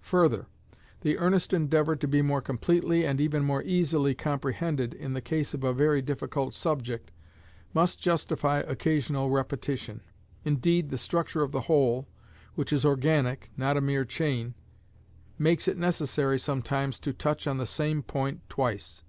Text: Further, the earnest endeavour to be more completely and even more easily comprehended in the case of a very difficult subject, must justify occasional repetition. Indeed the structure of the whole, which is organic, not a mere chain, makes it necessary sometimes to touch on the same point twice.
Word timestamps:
Further, 0.00 0.46
the 1.02 1.18
earnest 1.18 1.52
endeavour 1.52 1.94
to 1.94 2.08
be 2.08 2.20
more 2.20 2.40
completely 2.42 3.06
and 3.06 3.20
even 3.20 3.44
more 3.44 3.62
easily 3.62 4.12
comprehended 4.12 4.92
in 4.92 5.12
the 5.12 5.20
case 5.20 5.54
of 5.54 5.62
a 5.62 5.72
very 5.72 6.02
difficult 6.02 6.52
subject, 6.52 7.12
must 7.72 8.00
justify 8.00 8.58
occasional 8.58 9.30
repetition. 9.30 10.00
Indeed 10.44 10.90
the 10.90 10.98
structure 10.98 11.44
of 11.44 11.52
the 11.52 11.60
whole, 11.70 12.08
which 12.56 12.72
is 12.72 12.84
organic, 12.84 13.52
not 13.56 13.76
a 13.76 13.80
mere 13.80 14.04
chain, 14.04 14.54
makes 15.38 15.68
it 15.68 15.76
necessary 15.78 16.40
sometimes 16.40 16.98
to 16.98 17.12
touch 17.12 17.46
on 17.46 17.58
the 17.58 17.64
same 17.64 18.02
point 18.02 18.40
twice. 18.48 19.04